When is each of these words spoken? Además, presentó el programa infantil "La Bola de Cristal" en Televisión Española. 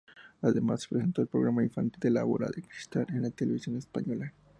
Además, 0.41 0.87
presentó 0.87 1.21
el 1.21 1.27
programa 1.27 1.61
infantil 1.63 2.15
"La 2.15 2.23
Bola 2.23 2.47
de 2.47 2.63
Cristal" 2.63 3.05
en 3.09 3.31
Televisión 3.33 3.77
Española. 3.77 4.33